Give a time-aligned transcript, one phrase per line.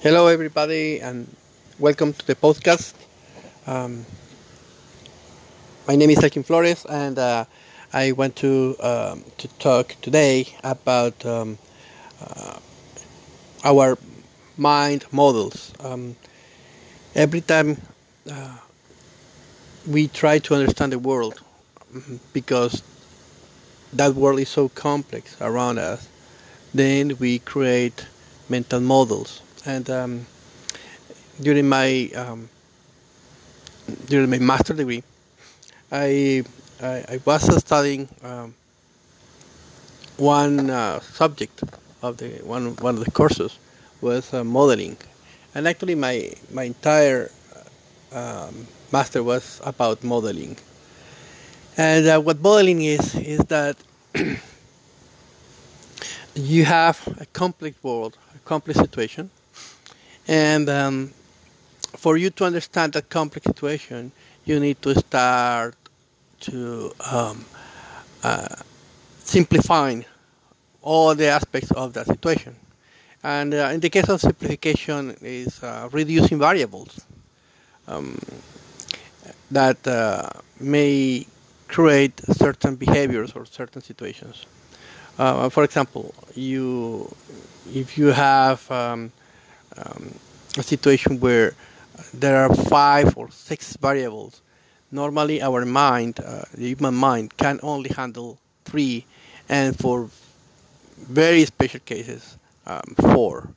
[0.00, 1.26] Hello, everybody, and
[1.80, 2.94] welcome to the podcast.
[3.66, 4.06] Um,
[5.88, 7.46] my name is Elkin Flores, and uh,
[7.92, 11.58] I want to um, to talk today about um,
[12.22, 12.60] uh,
[13.64, 13.98] our
[14.56, 15.72] mind models.
[15.80, 16.14] Um,
[17.16, 17.82] every time
[18.30, 18.58] uh,
[19.84, 21.42] we try to understand the world,
[22.32, 22.84] because
[23.92, 26.06] that world is so complex around us,
[26.72, 28.06] then we create
[28.48, 30.26] mental models and um,
[31.40, 32.48] during my um,
[34.06, 35.02] during my master degree,
[35.92, 36.42] I
[36.82, 38.54] I, I was studying um,
[40.16, 41.62] one uh, subject
[42.02, 43.58] of the one one of the courses
[44.00, 44.96] was uh, modeling,
[45.54, 47.30] and actually my my entire
[48.12, 50.56] um, master was about modeling.
[51.76, 53.76] And uh, what modeling is is that
[56.34, 59.30] you have a complex world, a complex situation,
[60.28, 61.10] and um,
[61.96, 64.12] for you to understand that complex situation,
[64.44, 65.74] you need to start
[66.40, 67.44] to um,
[68.22, 68.46] uh,
[69.18, 70.04] simplifying
[70.82, 72.54] all the aspects of that situation.
[73.22, 77.00] And uh, in the case of simplification, is uh, reducing variables
[77.88, 78.18] um,
[79.50, 80.28] that uh,
[80.60, 81.26] may
[81.66, 84.46] create certain behaviors or certain situations.
[85.18, 87.12] Uh, for example, you
[87.74, 89.10] if you have um,
[89.78, 90.12] um,
[90.56, 91.54] a situation where
[92.14, 94.42] there are five or six variables.
[94.90, 99.04] Normally, our mind, uh, the human mind, can only handle three,
[99.48, 100.08] and for
[100.96, 103.48] very special cases, um, four.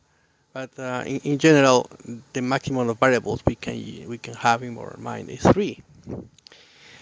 [0.54, 1.90] But uh, in, in, general,
[2.34, 3.76] the maximum of variables we can
[4.08, 5.82] we can have in our mind is three.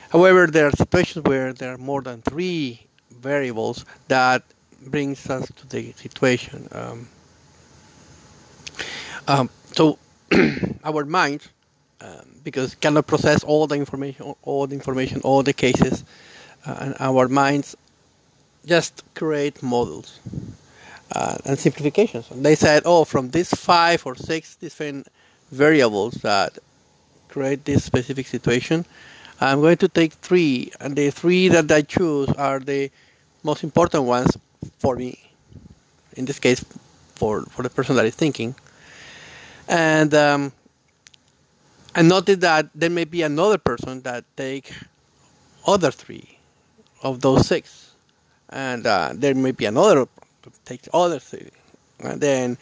[0.10, 4.44] However, there are situations where there are more than three variables that
[4.86, 6.68] brings us to the situation.
[6.72, 7.08] Um,
[9.28, 9.98] um, so
[10.84, 11.48] our mind,
[12.02, 16.04] um, because cannot process all the information, all the information, all the cases,
[16.66, 17.76] uh, and our minds
[18.66, 20.20] just create models
[21.12, 22.30] uh, and simplifications.
[22.32, 25.08] And they said, oh, from these five or six different
[25.52, 26.60] variables that
[27.30, 28.86] create this specific situation,
[29.42, 32.92] I'm going to take three, and the three that I choose are the
[33.44, 34.38] most important ones
[34.80, 35.18] for me.
[36.18, 36.64] In this case,
[37.16, 38.56] for for the person that is thinking
[39.70, 40.52] and um,
[41.96, 44.74] I noted that there may be another person that take
[45.66, 46.40] other three
[47.04, 47.92] of those six,
[48.50, 50.08] and uh, there may be another
[50.66, 51.52] take other three,
[52.00, 52.58] and then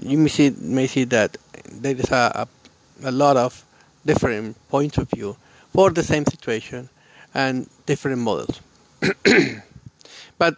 [0.00, 1.36] you may see may see that
[1.68, 2.46] there is a,
[3.02, 3.64] a, a lot of
[4.06, 5.36] different points of view
[5.72, 6.88] for the same situation
[7.34, 8.60] and different models.
[10.38, 10.56] but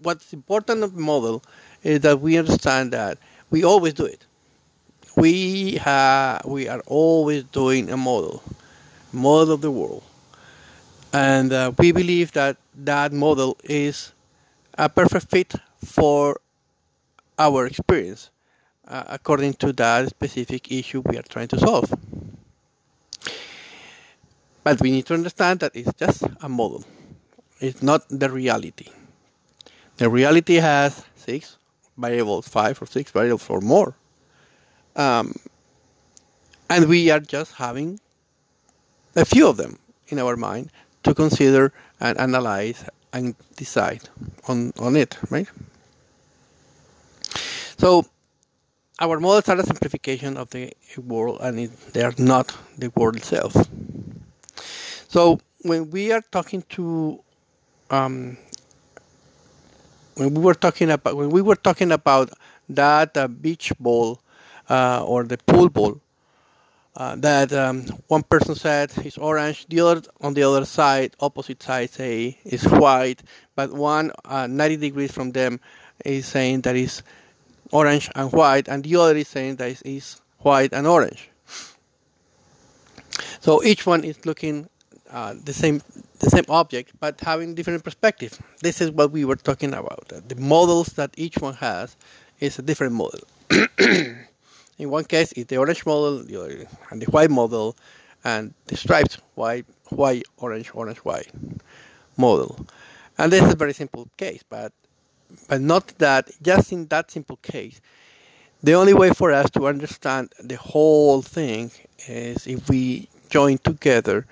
[0.00, 1.42] what's important of model
[1.82, 3.16] is that we understand that
[3.50, 4.26] we always do it
[5.16, 8.42] we have we are always doing a model
[9.12, 10.02] model of the world.
[11.12, 14.12] And uh, we believe that that model is
[14.76, 15.54] a perfect fit
[15.84, 16.40] for
[17.38, 18.30] our experience
[18.88, 21.94] uh, according to that specific issue we are trying to solve.
[24.64, 26.84] But we need to understand that it's just a model.
[27.60, 28.88] It's not the reality.
[29.98, 31.56] The reality has six
[31.96, 33.94] variables five or six variables or more
[34.96, 35.34] um,
[36.70, 38.00] and we are just having
[39.16, 39.78] a few of them
[40.08, 40.70] in our mind
[41.02, 44.08] to consider and analyze and decide
[44.48, 45.48] on, on it, right?
[47.78, 48.06] So,
[49.00, 53.16] our models are a simplification of the world and it, they are not the world
[53.16, 53.54] itself.
[55.08, 57.20] So, when we are talking to
[57.90, 58.36] um,
[60.16, 62.30] when we were talking about when we were talking about
[62.68, 64.20] that uh, beach ball
[64.68, 66.00] uh, or the pool ball.
[66.96, 71.60] Uh, that um, one person said is orange, the other on the other side, opposite
[71.60, 73.20] side, say is white,
[73.56, 75.58] but one uh, 90 degrees from them
[76.04, 77.02] is saying that is
[77.72, 81.30] orange and white, and the other is saying that is, white and orange.
[83.40, 84.68] So each one is looking
[85.10, 85.82] uh, the same
[86.20, 88.38] the same object, but having different perspective.
[88.62, 90.12] This is what we were talking about.
[90.28, 91.96] The models that each one has
[92.40, 93.20] is a different model.
[94.78, 96.18] In one case, it's the orange model,
[96.90, 97.76] and the white model,
[98.24, 101.30] and the striped white, white, orange, orange, white
[102.16, 102.66] model.
[103.18, 104.72] And this is a very simple case, but
[105.48, 107.80] but not that just in that simple case.
[108.62, 111.70] The only way for us to understand the whole thing
[112.06, 114.26] is if we join together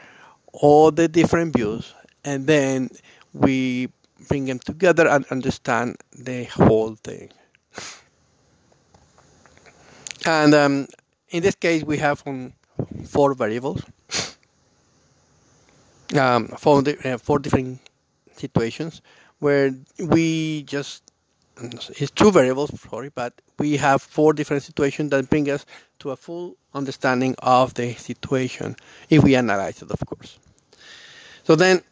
[0.53, 1.93] all the different views
[2.25, 2.91] and then
[3.33, 3.89] we
[4.29, 7.31] bring them together and understand the whole thing.
[10.25, 10.87] And um,
[11.31, 12.53] in this case, we have um,
[13.05, 13.83] four variables,
[16.19, 17.81] um, four, uh, four different
[18.37, 19.03] situations
[19.39, 21.13] where we just
[21.61, 25.67] it's two variables, sorry, but we have four different situations that bring us
[25.99, 28.75] to a full understanding of the situation
[29.11, 30.39] if we analyze it, of course.
[31.45, 31.83] So then,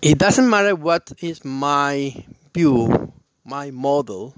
[0.00, 3.12] it doesn't matter what is my view,
[3.44, 4.34] my model,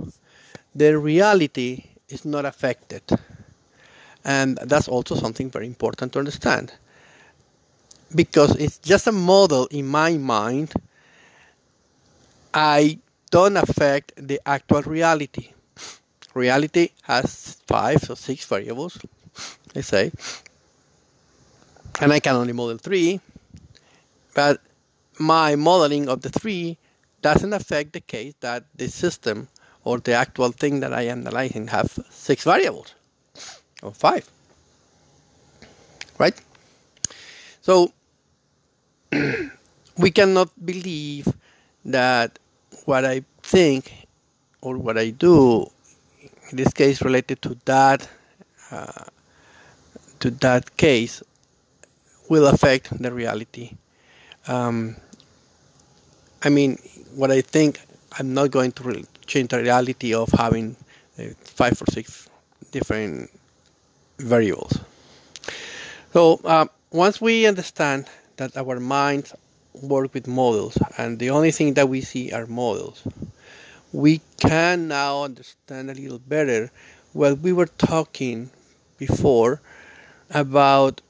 [0.74, 3.02] the reality is not affected.
[4.24, 6.72] And that's also something very important to understand.
[8.14, 10.72] Because it's just a model in my mind,
[12.52, 12.98] I
[13.30, 15.50] don't affect the actual reality.
[16.34, 18.98] Reality has five or six variables,
[19.74, 20.10] let's say,
[22.00, 23.20] and I can only model three,
[24.34, 24.60] but
[25.18, 26.76] my modeling of the three
[27.22, 29.48] doesn't affect the case that the system
[29.84, 32.94] or the actual thing that I am analyzing have six variables
[33.82, 34.28] or five.
[36.18, 36.40] Right?
[37.60, 37.92] So
[39.98, 41.28] we cannot believe
[41.84, 42.38] that
[42.84, 44.06] what I think
[44.60, 45.70] or what I do,
[46.50, 48.08] in this case related to that
[48.70, 49.04] uh,
[50.20, 51.22] to that case,
[52.28, 53.76] will affect the reality.
[54.48, 54.96] Um,
[56.42, 56.78] I mean,
[57.14, 57.80] what I think,
[58.18, 60.76] I'm not going to really change the reality of having
[61.18, 62.28] uh, five or six
[62.70, 63.30] different
[64.18, 64.78] variables.
[66.12, 68.06] So uh, once we understand
[68.36, 69.34] that our minds
[69.74, 73.02] work with models and the only thing that we see are models,
[73.92, 76.70] we can now understand a little better
[77.12, 78.50] what we were talking
[78.98, 79.60] before
[80.30, 81.00] about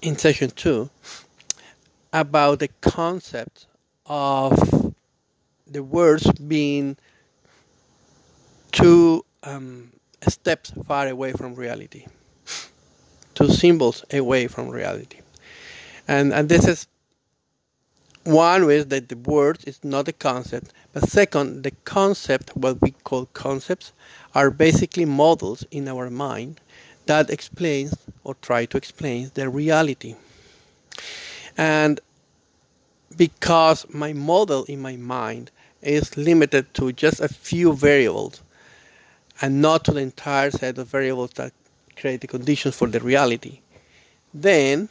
[0.00, 0.90] in session two
[2.12, 3.66] about the concept
[4.06, 4.87] of
[5.70, 6.96] the words being
[8.72, 9.90] two um,
[10.26, 12.06] steps far away from reality,
[13.34, 15.18] two symbols away from reality.
[16.06, 16.86] And, and this is
[18.24, 22.90] one way that the words is not a concept, but second, the concept, what we
[22.90, 23.92] call concepts,
[24.34, 26.60] are basically models in our mind
[27.06, 30.14] that explains or try to explain the reality.
[31.56, 32.00] And
[33.16, 35.50] because my model in my mind
[35.82, 38.42] is limited to just a few variables
[39.40, 41.52] and not to the entire set of variables that
[41.96, 43.60] create the conditions for the reality,
[44.34, 44.88] then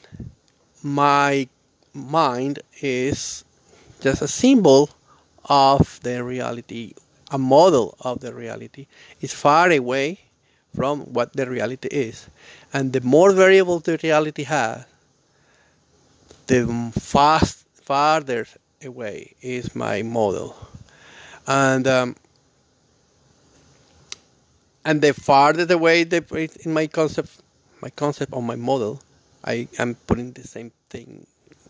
[0.83, 1.47] my
[1.93, 3.43] mind is
[4.01, 4.89] just a symbol
[5.45, 6.93] of the reality,
[7.31, 8.87] a model of the reality.
[9.21, 10.19] It's far away
[10.75, 12.29] from what the reality is.
[12.73, 14.85] And the more variables the reality has,
[16.47, 18.45] the fast farther
[18.83, 20.55] away is my model.
[21.47, 22.15] And um,
[24.83, 26.23] and the farther away the
[26.63, 27.41] in my concept
[27.81, 29.01] my concept or my model,
[29.43, 31.27] I am putting the same thing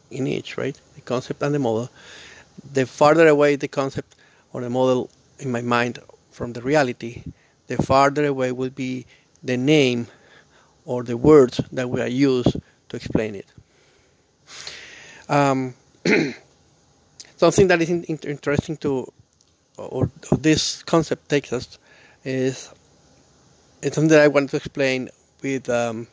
[0.10, 0.80] in each, right?
[0.96, 1.90] The concept and the model.
[2.74, 4.16] The farther away the concept
[4.54, 5.10] or the model
[5.40, 6.00] in my mind
[6.32, 7.24] from the reality,
[7.68, 9.06] the farther away will be
[9.44, 10.08] the name
[10.86, 12.56] or the words that we are used
[12.90, 13.46] to explain it.
[15.30, 15.76] Um,
[17.38, 19.12] something that is in, in, interesting to,
[19.78, 21.78] or, or, this concept takes us,
[22.24, 22.72] is
[23.82, 25.10] it's something that I want to explain
[25.42, 26.08] with um,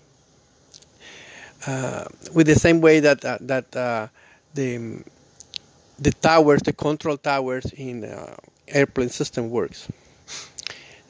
[1.67, 4.09] uh, with the same way that uh, that uh,
[4.55, 5.03] the
[5.99, 8.37] the towers, the control towers in uh,
[8.69, 9.89] airplane system works.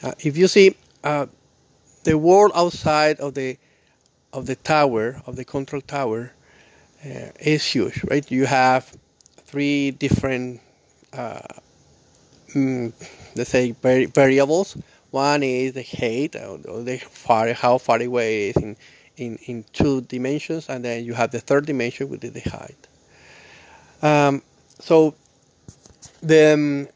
[0.02, 1.26] Uh, if you see uh,
[2.04, 3.56] the world outside of the
[4.32, 6.32] of the tower of the control tower
[7.38, 8.30] is huge, right?
[8.30, 8.96] You have
[9.44, 10.60] three different,
[12.54, 12.92] mm,
[13.36, 14.76] let's say, vari- variables.
[15.10, 18.76] One is the height, or the far, how far away it is in,
[19.16, 22.88] in, in two dimensions, and then you have the third dimension, which is the height.
[24.02, 24.42] Um,
[24.80, 25.14] so
[26.22, 26.88] the um,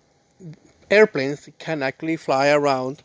[0.90, 3.02] airplanes can actually fly around,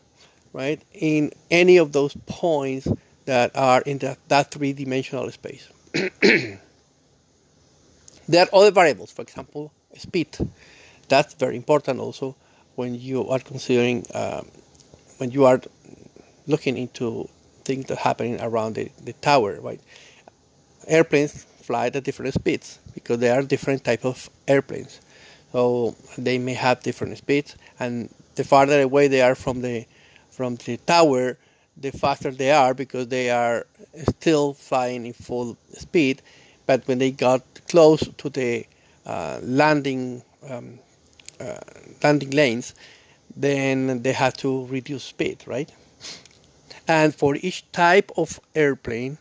[0.52, 2.88] right, in any of those points
[3.26, 5.68] that are in the, that three-dimensional space.
[6.20, 6.58] there
[8.32, 10.36] are other variables, for example, speed.
[11.08, 12.36] That's very important also
[12.76, 14.48] when you are considering, um,
[15.18, 15.60] when you are
[16.46, 17.28] looking into
[17.64, 19.80] things that happening around the, the tower, right?
[20.86, 25.00] Airplanes fly at different speeds because there are different type of airplanes.
[25.52, 29.86] So they may have different speeds, and the farther away they are from the
[30.30, 31.38] from the tower,
[31.76, 33.66] the faster they are because they are
[34.08, 36.22] still flying in full speed.
[36.66, 38.66] But when they got close to the
[39.06, 40.80] uh, landing um,
[41.40, 41.60] uh,
[42.02, 42.74] landing lanes,
[43.36, 45.70] then they have to reduce speed, right?
[46.86, 49.18] And for each type of airplane,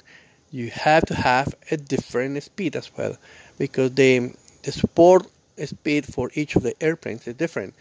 [0.51, 3.17] you have to have a different speed as well,
[3.57, 5.27] because the the support
[5.65, 7.73] speed for each of the airplanes is different,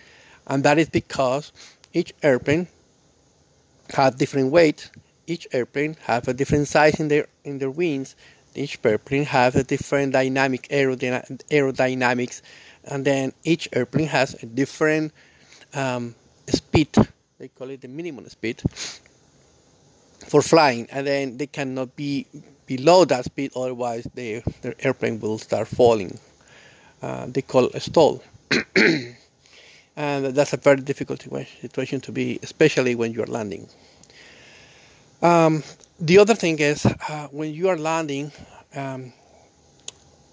[0.46, 1.52] and that is because
[1.92, 2.68] each airplane
[3.90, 4.90] has different weight.
[5.26, 8.16] Each airplane has a different size in their in their wings.
[8.54, 12.42] Each airplane has a different dynamic aerodynamics,
[12.84, 15.12] and then each airplane has a different
[15.74, 16.14] um,
[16.48, 16.88] speed.
[17.38, 18.62] They call it the minimum speed
[20.28, 22.26] for flying, and then they cannot be
[22.66, 26.18] below that speed, otherwise the their airplane will start falling.
[27.02, 28.22] Uh, they call a stall.
[29.96, 31.22] and that's a very difficult
[31.60, 33.68] situation to be, especially when you are landing.
[35.22, 35.62] Um,
[36.00, 38.32] the other thing is uh, when you are landing,
[38.74, 39.12] um,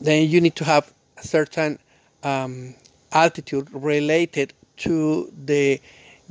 [0.01, 1.77] then you need to have a certain
[2.23, 2.73] um,
[3.11, 5.79] altitude related to the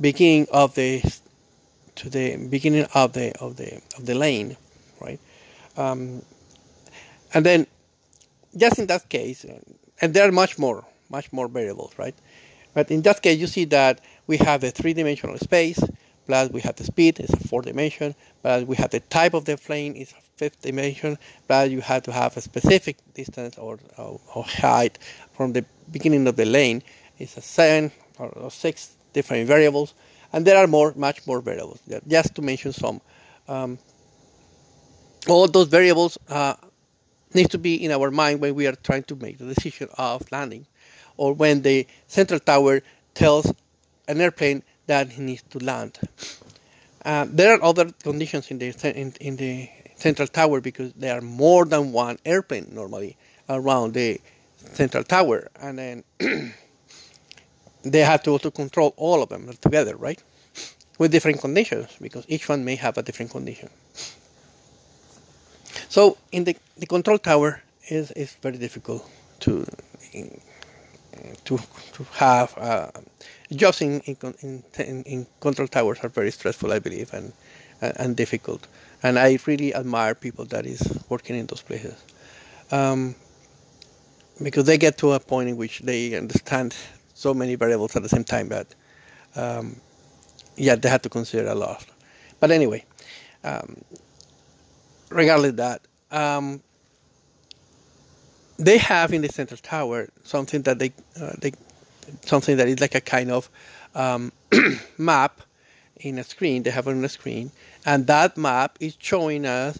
[0.01, 1.01] beginning of the
[1.95, 4.57] to the beginning of the of the of the lane,
[4.99, 5.19] right?
[5.77, 6.21] Um,
[7.33, 7.67] and then,
[8.57, 9.45] just in that case,
[10.01, 12.15] and there are much more, much more variables, right?
[12.73, 15.79] But in that case, you see that we have a three-dimensional space,
[16.29, 19.45] plus we have the speed, it's a four dimension, plus we have the type of
[19.45, 21.17] the plane, it's a fifth dimension,
[21.47, 24.99] plus you have to have a specific distance or, or, or height
[25.33, 26.83] from the beginning of the lane,
[27.17, 29.95] it's a seven or, or, six different variables,
[30.31, 33.01] and there are more, much more variables, just to mention some.
[33.47, 33.79] Um,
[35.27, 36.53] all those variables uh,
[37.33, 40.31] need to be in our mind when we are trying to make the decision of
[40.31, 40.67] landing
[41.17, 42.83] or when the central tower
[43.15, 43.51] tells
[44.07, 45.99] an airplane that he needs to land.
[47.05, 51.21] Uh, there are other conditions in the in, in, the central tower because there are
[51.21, 53.15] more than one airplane normally
[53.47, 54.19] around the
[54.73, 56.03] central tower, and then
[57.83, 60.21] they have to also control all of them together, right?
[60.97, 63.69] With different conditions because each one may have a different condition.
[65.87, 69.07] So in the, the control tower is is very difficult
[69.41, 69.65] to
[71.45, 71.59] to
[71.93, 72.91] to have uh,
[73.55, 77.33] jobs in in, in in control towers are very stressful, I believe, and
[77.81, 78.67] and difficult.
[79.01, 81.95] And I really admire people that is working in those places,
[82.71, 83.15] um,
[84.43, 86.75] because they get to a point in which they understand
[87.13, 88.67] so many variables at the same time that,
[89.35, 89.75] um,
[90.57, 91.85] yeah, they have to consider a lot.
[92.39, 92.83] But anyway,
[93.43, 93.77] um,
[95.09, 96.61] regardless that, um,
[98.57, 100.91] they have in the central tower something that they
[101.21, 101.53] uh, they
[102.21, 103.49] something that is like a kind of
[103.95, 104.31] um,
[104.97, 105.41] map
[105.97, 106.63] in a screen.
[106.63, 107.51] They have it on a screen,
[107.85, 109.79] and that map is showing us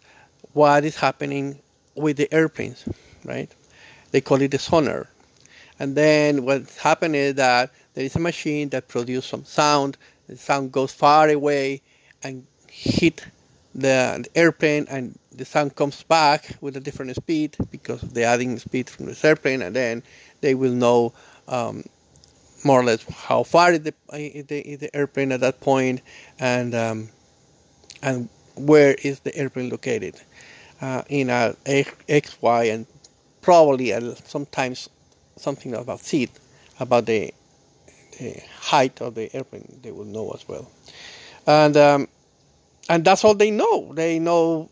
[0.53, 1.59] what is happening
[1.95, 2.87] with the airplanes,
[3.23, 3.49] right?
[4.11, 5.07] They call it the sonar.
[5.79, 9.97] And then what's happening is that there is a machine that produces some sound.
[10.27, 11.81] The sound goes far away
[12.23, 13.25] and hit
[13.73, 18.23] the, the airplane, and the sound comes back with a different speed because of the
[18.23, 20.03] adding speed from the airplane, and then
[20.41, 21.13] they will know
[21.47, 21.83] um,
[22.63, 26.01] more or less how far is the, is the, is the airplane at that point,
[26.39, 27.09] and um,
[28.01, 30.15] and where is the airplane located
[30.81, 31.55] uh, in a
[32.07, 32.85] x, y, and
[33.41, 34.89] probably a, sometimes
[35.37, 36.31] something about seat,
[36.79, 37.33] about the,
[38.19, 39.79] the height of the airplane.
[39.81, 40.69] They will know as well,
[41.47, 42.07] and um,
[42.89, 43.93] and that's all they know.
[43.93, 44.69] They know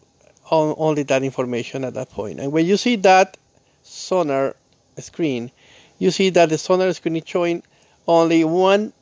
[0.50, 2.40] only that information at that point.
[2.40, 3.38] And when you see that
[3.84, 4.56] sonar
[4.98, 5.52] screen,
[6.00, 7.64] you see that the sonar screen is showing
[8.08, 8.94] only one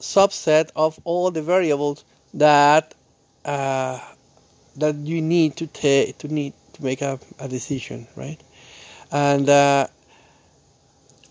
[0.00, 2.04] subset of all the variables
[2.34, 2.94] that
[3.44, 3.98] uh,
[4.76, 8.40] that you need to take to need to make a, a decision, right?
[9.10, 9.86] And uh,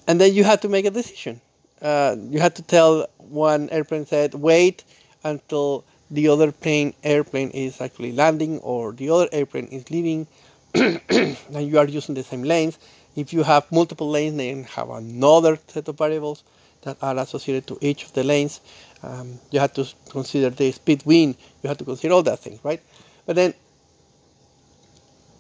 [0.08, 1.42] and then you have to make a decision.
[1.82, 4.84] Uh, you have to tell one airplane said wait
[5.24, 10.28] until the other plane airplane is actually landing or the other airplane is leaving
[10.76, 12.78] and you are using the same lanes
[13.16, 16.44] if you have multiple lanes then have another set of variables
[16.84, 18.62] that are associated to each of the lanes.
[19.04, 21.36] Um, you have to consider the speed wind.
[21.64, 22.82] You have to consider all that things right?
[23.26, 23.54] But then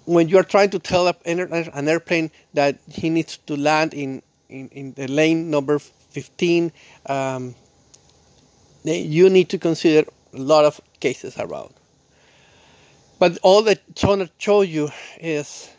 [0.05, 4.67] when you are trying to tell an airplane that he needs to land in, in,
[4.69, 6.71] in the lane number 15
[7.05, 7.55] um,
[8.83, 11.73] you need to consider a lot of cases around.
[13.19, 15.69] But all that Sonar shows you is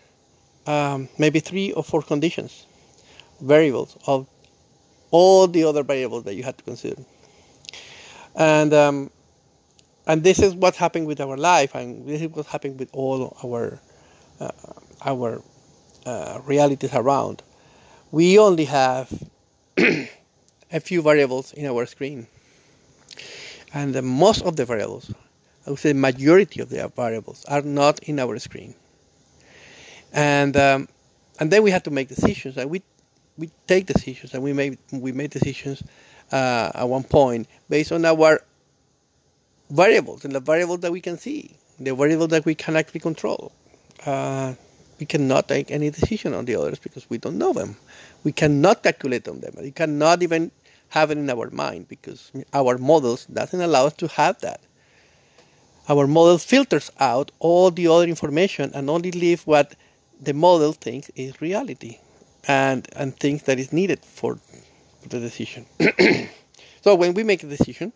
[0.67, 2.67] um, maybe three or four conditions,
[3.41, 4.29] variables of
[5.13, 7.03] all the other variables that you have to consider.
[8.35, 9.11] And um,
[10.07, 13.37] and this is what's happening with our life, and this is what's happening with all
[13.45, 13.81] our
[14.41, 14.51] uh,
[15.05, 15.41] our
[16.05, 17.45] uh, realities around.
[18.11, 19.09] We only have
[19.79, 22.27] a few variables in our screen
[23.75, 25.13] and the, most of the variables,
[25.67, 28.75] I would say majority of the variables, are not in our screen.
[30.13, 30.89] And um,
[31.41, 32.83] and then we had to make decisions, and we
[33.39, 35.83] we take decisions, and we made we made decisions
[36.31, 38.41] uh, at one point based on our
[39.71, 43.53] variables and the variables that we can see, the variables that we can actually control.
[44.05, 44.55] Uh,
[44.99, 47.77] we cannot take any decision on the others because we don't know them.
[48.23, 49.55] We cannot calculate on them.
[49.61, 50.53] We cannot even
[50.91, 54.61] have it in our mind because our models doesn't allow us to have that.
[55.89, 59.75] Our model filters out all the other information and only leave what
[60.21, 61.99] the model thinks is reality
[62.49, 64.39] and and thinks that is needed for
[65.09, 65.67] the decision.
[66.83, 67.93] so when we make a decision,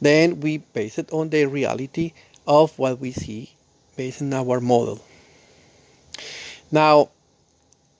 [0.00, 2.12] then we base it on the reality
[2.46, 3.54] of what we see
[3.96, 5.00] based on our model.
[6.70, 7.10] Now,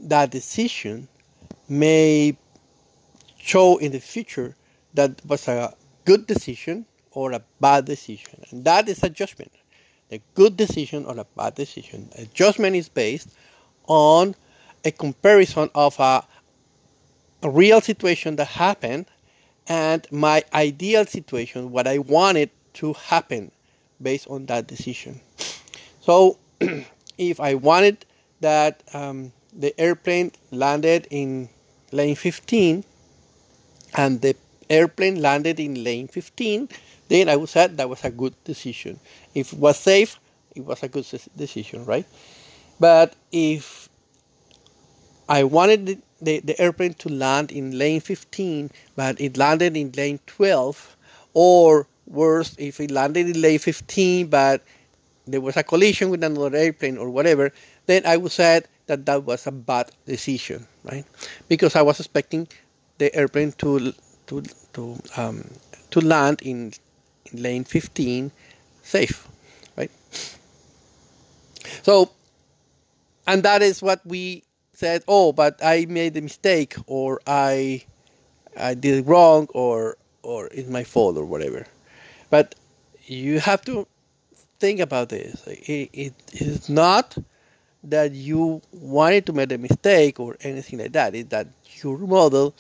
[0.00, 1.08] that decision
[1.68, 2.36] may
[3.38, 4.56] show in the future
[4.94, 9.52] that was a good decision or a bad decision, and that is a judgment.
[10.10, 12.10] A good decision or a bad decision.
[12.18, 13.28] A judgment is based
[13.86, 14.34] on
[14.84, 16.24] a comparison of a,
[17.42, 19.06] a real situation that happened
[19.66, 23.50] and my ideal situation, what I wanted to happen
[24.00, 25.20] based on that decision.
[26.00, 26.38] So,
[27.18, 28.04] if I wanted
[28.40, 31.48] that um, the airplane landed in
[31.92, 32.84] lane 15
[33.96, 34.36] and the
[34.68, 36.68] airplane landed in lane 15,
[37.08, 38.98] then I would say that was a good decision.
[39.34, 40.18] If it was safe,
[40.54, 42.06] it was a good decision, right?
[42.80, 43.88] But if
[45.28, 49.92] I wanted the, the, the, airplane to land in lane 15, but it landed in
[49.92, 50.96] lane 12,
[51.32, 54.62] or worse, if it landed in lane 15, but
[55.26, 57.52] there was a collision with another airplane or whatever,
[57.86, 61.04] then I would say that that was a bad decision, right?
[61.48, 62.48] Because I was expecting
[62.98, 63.92] the airplane to
[64.26, 64.42] to
[64.74, 65.50] to um,
[65.90, 66.72] to land in,
[67.32, 68.30] in lane 15
[68.82, 69.28] safe,
[69.76, 69.90] right?
[71.82, 72.10] So,
[73.26, 75.04] and that is what we said.
[75.08, 77.84] Oh, but I made a mistake, or I
[78.56, 81.66] I did it wrong, or or it's my fault, or whatever.
[82.30, 82.54] But
[83.06, 83.86] you have to
[84.58, 85.46] think about this.
[85.46, 87.16] It, it is not
[87.82, 91.14] that you wanted to make a mistake or anything like that.
[91.14, 91.48] It's that
[91.82, 92.54] your model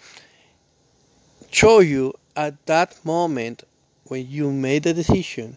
[1.50, 3.64] show you at that moment
[4.04, 5.56] when you made the decision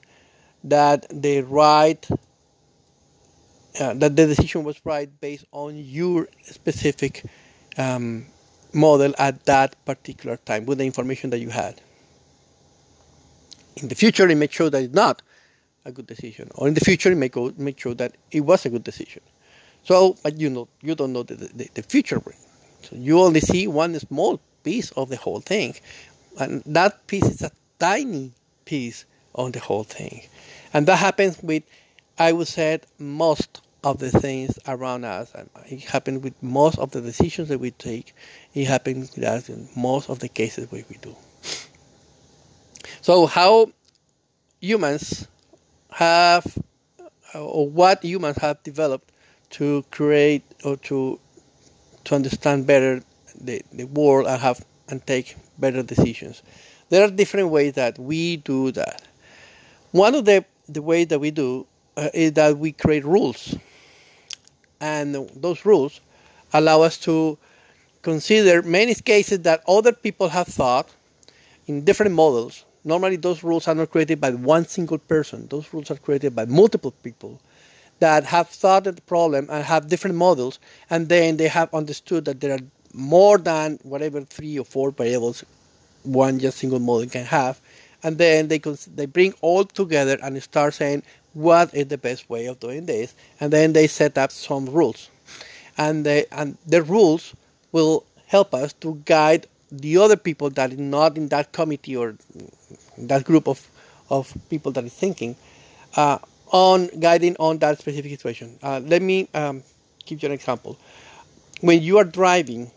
[0.64, 2.08] that the right
[3.80, 7.24] uh, that the decision was right based on your specific
[7.78, 8.26] um,
[8.74, 11.82] model at that particular time with the information that you had.
[13.78, 15.22] In the future, it may show that it's not
[15.86, 18.66] a good decision, or in the future, it may go make sure that it was
[18.66, 19.22] a good decision.
[19.84, 22.22] So, but you know, you don't know the, the, the future.
[22.82, 25.76] So you only see one small piece of the whole thing,
[26.40, 28.34] and that piece is a tiny
[28.66, 30.24] piece on the whole thing,
[30.74, 31.64] and that happens with,
[32.18, 36.92] I would say, most of the things around us, and it happens with most of
[36.92, 38.14] the decisions that we take.
[38.54, 41.16] It happens with us in most of the cases where we do.
[43.02, 43.72] So, how
[44.60, 45.28] humans
[45.92, 46.58] have,
[47.34, 49.12] or what humans have developed
[49.52, 51.20] to create or to
[52.04, 53.02] to understand better
[53.40, 56.42] the, the world and have and take better decisions.
[56.90, 59.02] There are different ways that we do that.
[59.92, 63.56] One of the the ways that we do uh, is that we create rules,
[64.80, 66.02] and those rules
[66.54, 67.38] allow us to
[68.02, 70.90] consider many cases that other people have thought
[71.68, 72.66] in different models.
[72.84, 75.48] Normally, those rules are not created by one single person.
[75.48, 77.42] Those rules are created by multiple people
[78.00, 80.60] that have thought of the problem and have different models,
[80.90, 82.60] and then they have understood that there are
[82.94, 85.44] more than whatever three or four variables
[86.04, 87.60] one just single model can have,
[88.08, 88.60] and then they
[88.96, 93.14] they bring all together and start saying what is the best way of doing this,
[93.42, 95.10] and then they set up some rules,
[95.78, 97.36] and they and the rules
[97.74, 102.16] will help us to guide the other people that is not in that committee or
[102.98, 103.68] that group of
[104.10, 105.36] of people that is thinking.
[105.96, 106.18] Uh,
[106.52, 108.58] on guiding on that specific situation.
[108.64, 109.64] Uh, let me um,
[110.06, 110.78] give you an example.
[111.60, 112.72] When you are driving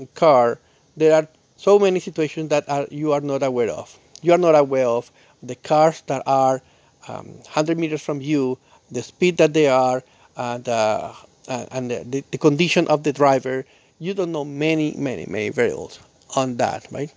[0.00, 0.58] a car,
[0.96, 3.98] there are so many situations that are, you are not aware of.
[4.22, 5.10] You are not aware of
[5.42, 6.62] the cars that are
[7.08, 8.58] um, 100 meters from you,
[8.90, 10.02] the speed that they are,
[10.36, 11.12] and, uh,
[11.48, 13.64] and the, the condition of the driver.
[13.98, 16.00] You don't know many, many, many variables
[16.34, 17.12] on that, right?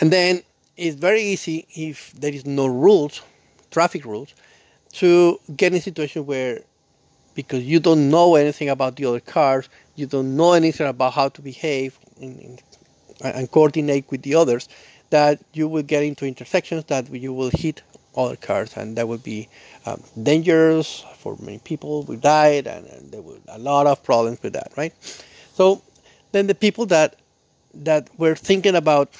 [0.00, 0.42] And then
[0.76, 3.22] it's very easy if there is no rules
[3.74, 4.34] traffic rules
[4.92, 6.60] to get in a situation where
[7.34, 11.28] because you don't know anything about the other cars, you don't know anything about how
[11.28, 12.58] to behave in, in,
[13.24, 14.68] and coordinate with the others,
[15.10, 17.82] that you will get into intersections that you will hit
[18.16, 19.48] other cars, and that would be
[19.86, 22.04] um, dangerous for many people.
[22.04, 24.92] We died, and, and there were a lot of problems with that, right?
[25.54, 25.82] So
[26.32, 27.16] then the people that
[27.74, 29.10] that were thinking about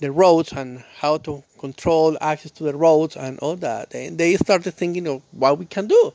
[0.00, 4.36] the roads and how to control access to the roads and all that, they, they
[4.36, 6.12] started thinking of what we can do.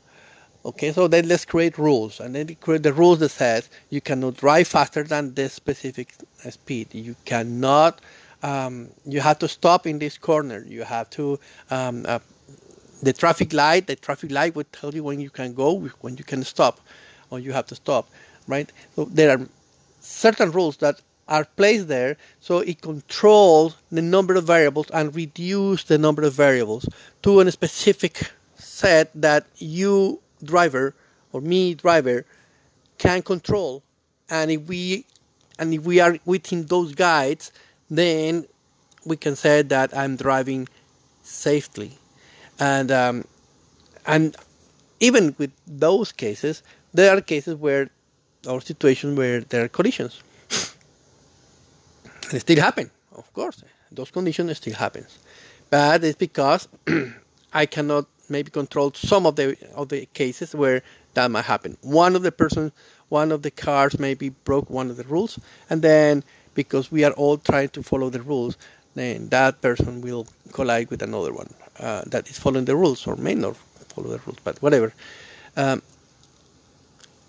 [0.66, 4.38] Okay, so then let's create rules, and then create the rules that says you cannot
[4.38, 6.16] drive faster than this specific
[6.50, 6.88] speed.
[6.96, 8.02] You cannot.
[8.42, 10.66] Um, you have to stop in this corner.
[10.68, 11.40] You have to.
[11.70, 12.18] Um, uh,
[13.04, 13.86] the traffic light.
[13.86, 16.80] The traffic light would tell you when you can go, when you can stop,
[17.30, 18.10] or you have to stop.
[18.48, 18.72] Right.
[18.96, 19.48] So there are
[20.00, 25.84] certain rules that are placed there so it controls the number of variables and reduce
[25.86, 26.88] the number of variables
[27.24, 30.96] to a specific set that you driver
[31.32, 32.26] or me driver
[32.98, 33.84] can control.
[34.30, 35.06] And if we
[35.60, 37.52] and if we are within those guides
[37.90, 38.46] then
[39.06, 40.68] we can say that I'm driving
[41.24, 41.98] safely.
[42.60, 43.26] And um,
[44.06, 44.36] and
[45.00, 47.90] even with those cases there are cases where
[48.48, 50.22] or situations where there are collisions.
[52.34, 53.64] It still happen of course.
[53.92, 55.20] Those conditions still happens
[55.70, 56.68] but it's because
[57.54, 60.82] I cannot maybe control some of the of the cases where
[61.14, 61.78] that might happen.
[61.82, 62.72] One of the person,
[63.10, 67.12] one of the cars maybe broke one of the rules, and then because we are
[67.12, 68.58] all trying to follow the rules,
[68.96, 73.16] then that person will collide with another one uh, that is following the rules or
[73.18, 73.56] may not
[73.90, 74.94] follow the rules, but whatever.
[75.58, 75.82] Um,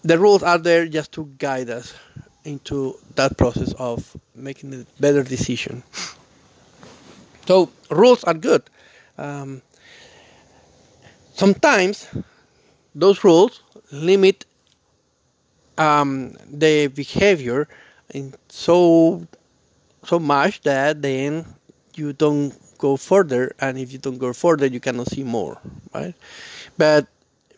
[0.03, 1.95] the rules are there just to guide us
[2.45, 5.83] into that process of making a better decision.
[7.47, 8.63] So rules are good.
[9.19, 9.63] Um,
[11.37, 12.09] sometimes
[12.95, 14.47] those rules limit
[15.79, 17.69] um, the behavior
[18.15, 19.27] in so
[20.05, 21.45] so much that then
[21.95, 25.59] you don't go further and if you don't go further you cannot see more
[25.95, 26.15] right?
[26.79, 27.07] But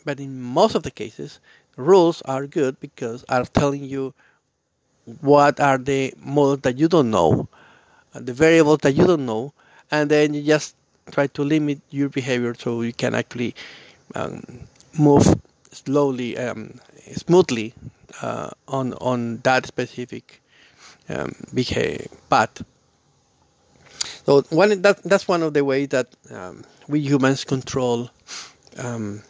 [0.05, 1.41] but in most of the cases
[1.77, 4.15] rules are good because are telling you
[5.21, 7.49] what are the models that you don't know
[8.15, 9.53] the variables that you don't know
[9.91, 10.77] and then you just
[11.13, 13.55] try to limit your behavior so you can actually
[14.15, 14.43] um,
[14.99, 15.27] move
[15.73, 16.81] slowly, um,
[17.17, 17.75] smoothly
[18.23, 20.43] uh, on on that specific
[21.09, 22.63] um, behavior path.
[24.27, 28.11] So one that that's one of the ways that um, we humans control
[28.79, 29.23] um,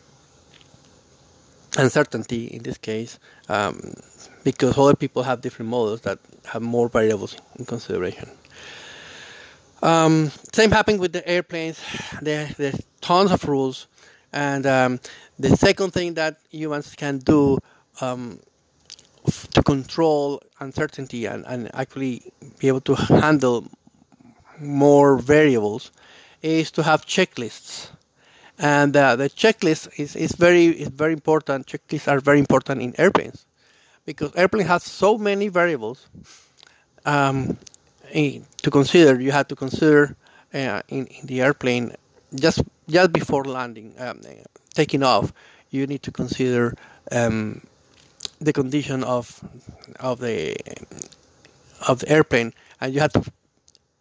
[1.78, 3.94] uncertainty in this case, um,
[4.44, 8.37] because other people have different models that have more variables in consideration.
[9.82, 11.80] Um, same happened with the airplanes.
[12.20, 13.86] There, there's tons of rules,
[14.32, 15.00] and um,
[15.38, 17.58] the second thing that humans can do
[18.00, 18.40] um,
[19.26, 23.66] f- to control uncertainty and, and actually be able to handle
[24.58, 25.92] more variables
[26.42, 27.90] is to have checklists.
[28.58, 31.66] And uh, the checklist is, is very is very important.
[31.66, 33.46] Checklists are very important in airplanes
[34.04, 36.08] because airplane has so many variables
[37.04, 37.56] um,
[38.12, 39.20] to consider.
[39.20, 40.16] You have to consider
[40.54, 41.94] uh, in, in the airplane
[42.34, 44.20] just just before landing, um,
[44.74, 45.32] taking off.
[45.70, 46.74] You need to consider
[47.12, 47.62] um,
[48.40, 49.42] the condition of
[50.00, 50.56] of the
[51.88, 53.24] of the airplane, and you have to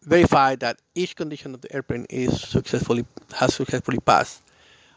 [0.04, 4.42] verify that each condition of the airplane is successfully has successfully passed.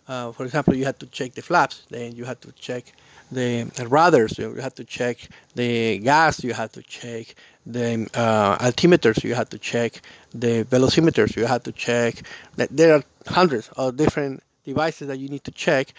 [0.08, 2.92] Uh, for example, you have to check the flaps, then you have to check
[3.32, 7.34] the radars, you have to check the gas, you have to check
[7.66, 10.02] the uh, altimeters, you have to check
[10.34, 12.22] the velocimeters, you have to check.
[12.56, 15.94] There are hundreds of different devices that you need to check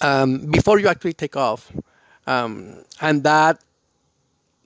[0.00, 1.72] um, before you actually take off,
[2.26, 3.60] um, and that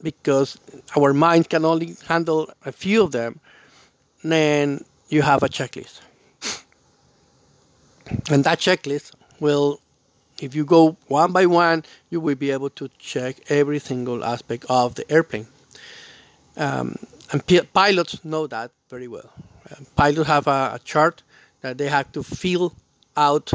[0.03, 0.59] because
[0.97, 3.41] our mind can only handle a few of them,
[4.23, 6.01] then you have a checklist.
[8.31, 9.81] And that checklist will,
[10.41, 14.65] if you go one by one, you will be able to check every single aspect
[14.69, 15.47] of the airplane.
[16.57, 16.97] Um,
[17.33, 19.31] and p- pilots know that very well.
[19.71, 21.23] Um, pilots have a, a, chart
[21.61, 22.73] that they have to fill
[23.17, 23.53] out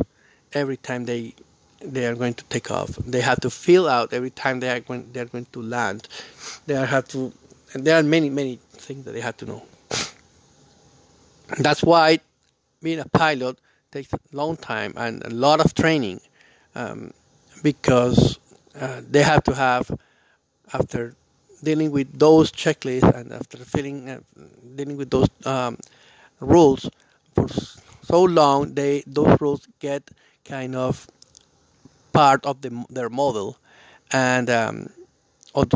[0.54, 1.34] every time they
[1.82, 2.96] they are going to take off.
[2.96, 6.08] They have to fill out every time they are going they are going to land.
[6.66, 7.34] They have to,
[7.74, 9.64] and there are many many things that they have to know.
[11.60, 12.20] That's why
[12.82, 13.58] being a pilot
[13.92, 16.22] takes a long time and a lot of training
[16.76, 17.12] um,
[17.62, 18.40] because
[18.80, 19.92] uh, they have to have
[20.74, 21.16] after
[21.64, 24.18] dealing with those checklists and after uh,
[24.76, 25.78] dealing with those um,
[26.40, 26.90] rules
[27.36, 27.48] for
[28.04, 30.04] so long they those rules get
[30.46, 31.08] kind of
[32.12, 33.58] part of the, their model
[34.12, 34.90] and um,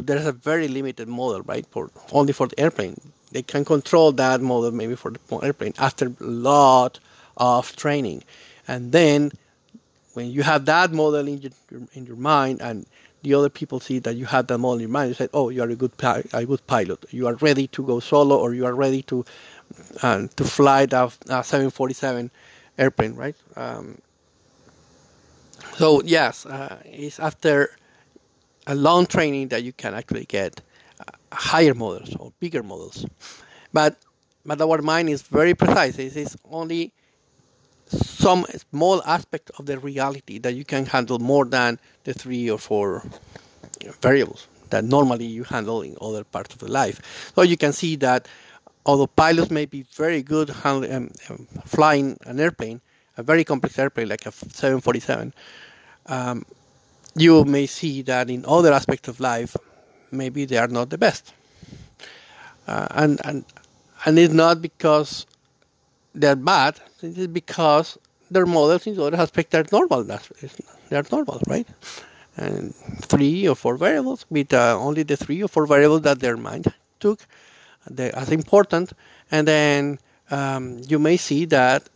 [0.02, 3.00] there's a very limited model, right, for only for the airplane.
[3.32, 7.00] They can control that model maybe for the airplane after a lot
[7.38, 8.24] of training,
[8.68, 9.32] and then
[10.18, 11.52] when you have that model in your
[11.94, 12.88] in your mind and
[13.22, 15.50] the other people see that you have that model in your mind, you say, "Oh,
[15.50, 15.94] you are a good
[16.34, 17.06] a good pilot.
[17.12, 19.24] You are ready to go solo, or you are ready to
[20.02, 22.32] uh, to fly the 747
[22.80, 24.00] airplane, right?" Um,
[25.76, 27.78] so yes, uh, it's after
[28.66, 30.62] a long training that you can actually get
[31.00, 33.06] uh, higher models or bigger models.
[33.72, 33.98] But
[34.48, 36.00] but our mind is very precise.
[36.00, 36.92] It is only
[37.88, 42.58] some small aspect of the reality that you can handle more than the three or
[42.58, 43.04] four
[44.02, 47.32] variables that normally you handle in other parts of the life.
[47.36, 48.28] So you can see that
[48.86, 50.84] although pilots may be very good um,
[51.30, 52.82] um, flying an airplane,
[53.18, 55.34] a very complex airplane like a 747,
[56.08, 56.46] um,
[57.16, 59.56] you may see that in other aspects of life,
[60.12, 61.34] maybe they are not the best.
[62.68, 63.46] Uh, and, and,
[64.06, 65.26] and it's not because
[66.20, 67.98] they're bad, it's because
[68.30, 70.04] their models in other aspects are normal.
[70.04, 70.28] That's,
[70.90, 71.68] they're normal, right?
[72.36, 76.38] And three or four variables with uh, only the three or four variables that their
[76.38, 77.20] mind took
[77.98, 78.94] as important.
[79.32, 80.00] And then
[80.30, 81.88] um, you may see that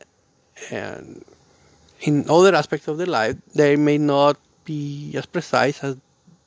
[0.72, 5.98] in other aspects of their life, they may not be as precise as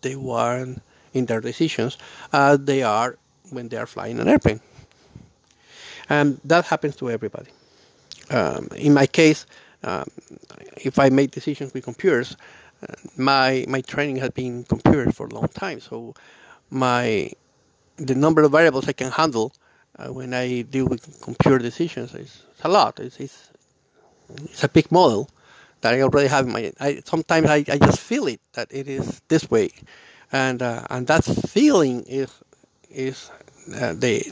[0.00, 0.74] they were
[1.12, 1.98] in their decisions
[2.32, 3.16] as they are
[3.50, 4.60] when they are flying an airplane.
[6.08, 7.50] And that happens to everybody.
[8.30, 9.46] Um, in my case,
[9.82, 10.08] um,
[10.76, 12.36] if I make decisions with computers,
[12.82, 15.80] uh, my my training has been computer for a long time.
[15.80, 16.14] So
[16.70, 17.30] my
[17.96, 19.52] the number of variables I can handle
[19.98, 22.98] uh, when I deal with computer decisions is a lot.
[22.98, 23.50] It's, it's,
[24.44, 25.28] it's a big model
[25.80, 26.72] that I already have in my.
[26.80, 29.70] I, sometimes I, I just feel it that it is this way,
[30.32, 32.30] and uh, and that feeling is
[32.90, 33.30] is
[33.76, 34.24] uh, the,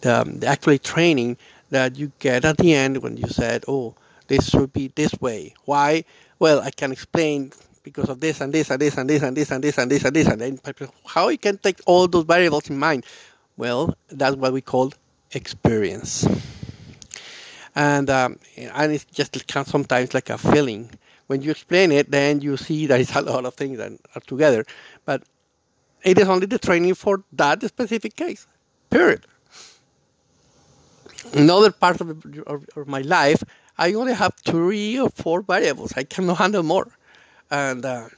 [0.00, 1.36] the the actually training
[1.70, 3.94] that you get at the end when you said, oh,
[4.28, 5.54] this should be this way.
[5.64, 6.04] Why?
[6.38, 7.52] Well, I can explain
[7.82, 10.04] because of this and this and this and this and this and this and this
[10.04, 10.60] and this and then
[11.06, 13.06] how you can take all those variables in mind.
[13.56, 14.92] Well, that's what we call
[15.32, 16.26] experience
[17.74, 19.36] and um, and it's just
[19.68, 20.90] sometimes like a feeling.
[21.26, 24.20] When you explain it, then you see that it's a lot of things that are
[24.20, 24.64] together,
[25.04, 25.22] but
[26.02, 28.46] it is only the training for that specific case.
[28.90, 29.26] Period.
[31.32, 32.10] In other parts of,
[32.46, 33.42] of, of my life,
[33.78, 35.92] I only have three or four variables.
[35.96, 36.88] I cannot handle more,
[37.50, 38.08] and uh,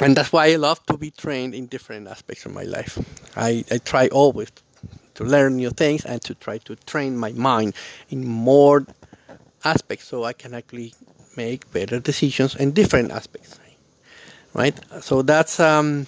[0.00, 2.98] and that's why I love to be trained in different aspects of my life.
[3.36, 4.50] I, I try always
[5.14, 7.74] to learn new things and to try to train my mind
[8.08, 8.86] in more
[9.64, 10.94] aspects so I can actually
[11.36, 13.58] make better decisions in different aspects.
[14.54, 14.78] Right?
[15.00, 16.06] So that's um,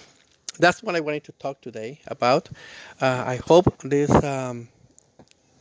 [0.59, 2.49] that's what I wanted to talk today about.
[2.99, 4.67] Uh, I hope this um,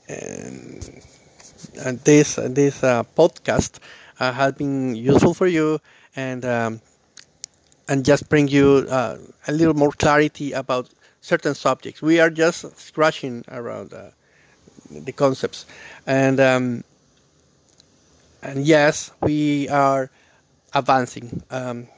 [0.09, 3.79] and this this uh, podcast
[4.21, 5.81] uh, has been useful for you
[6.17, 6.81] and um,
[7.89, 10.89] and just bring you uh, a little more clarity about
[11.21, 12.03] certain subjects.
[12.03, 13.93] We are just scratching around
[14.91, 15.67] the concepts,
[16.07, 16.85] and um,
[18.43, 20.11] and yes, we are
[20.75, 21.89] advancing um,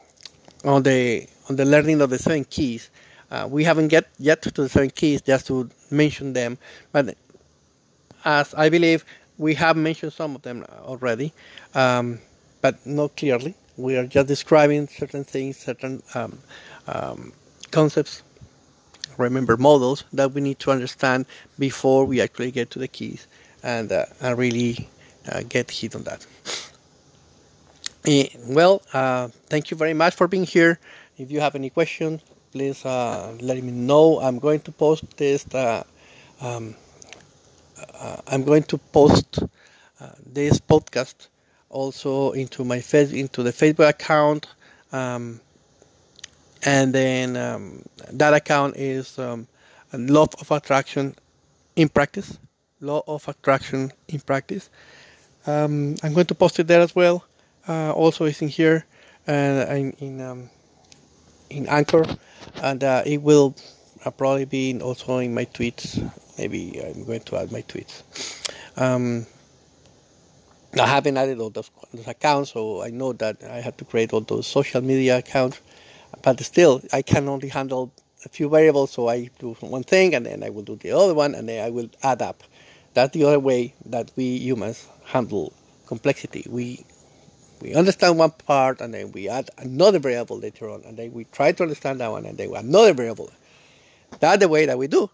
[0.64, 2.90] on the on the learning of the seven keys.
[3.30, 6.58] Uh, we haven't get yet to the seven keys just to mention them,
[6.92, 7.16] but
[8.24, 9.04] as I believe
[9.38, 11.32] we have mentioned some of them already,
[11.74, 12.20] um,
[12.60, 13.54] but not clearly.
[13.76, 16.38] We are just describing certain things, certain um,
[16.86, 17.32] um,
[17.70, 18.22] concepts
[19.18, 21.26] remember models that we need to understand
[21.58, 23.26] before we actually get to the keys
[23.62, 24.88] and, uh, and really
[25.30, 26.26] uh, get hit on that.
[28.06, 30.78] Uh, well, uh, thank you very much for being here.
[31.18, 34.20] If you have any questions, please uh, let me know.
[34.20, 35.46] I'm going to post this.
[37.78, 39.40] Uh, I'm going to post
[40.26, 41.28] this podcast
[41.70, 44.46] also into my face into the Facebook account.
[44.92, 45.40] Um,
[46.64, 47.82] and then um,
[48.12, 49.46] that account is um,
[49.92, 51.14] law of attraction
[51.76, 52.38] in practice
[52.80, 54.70] law of attraction in practice
[55.46, 57.24] um, i'm going to post it there as well
[57.68, 58.84] uh, also it's in here
[59.26, 60.50] and uh, in in, um,
[61.50, 62.04] in anchor
[62.62, 63.54] and uh, it will
[64.04, 68.02] uh, probably be also in my tweets maybe i'm going to add my tweets
[68.76, 69.26] um,
[70.76, 74.12] I haven't added all those, those accounts, so I know that I have to create
[74.12, 75.60] all those social media accounts
[76.22, 77.92] but still, I can only handle
[78.24, 81.14] a few variables, so I do one thing and then I will do the other
[81.14, 82.42] one and then I will add up.
[82.94, 85.52] That's the other way that we humans handle
[85.86, 86.46] complexity.
[86.48, 86.84] We
[87.60, 91.24] we understand one part and then we add another variable later on, and then we
[91.24, 93.30] try to understand that one and then another variable.
[94.20, 95.10] That's the way that we do.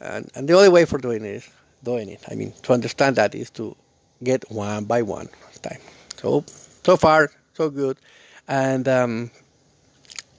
[0.00, 1.48] And, and the only way for doing it is
[1.84, 2.22] doing it.
[2.30, 3.76] I mean, to understand that is to
[4.22, 5.28] get one by one
[5.62, 5.80] time.
[6.16, 6.44] So,
[6.84, 7.98] so far, so good.
[8.48, 9.30] And, um,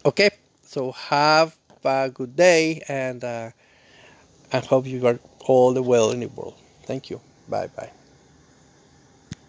[0.05, 0.29] okay,
[0.63, 3.51] so have a good day and uh,
[4.53, 6.55] I hope you are all the well in the world.
[6.83, 7.21] Thank you.
[7.47, 7.91] Bye bye.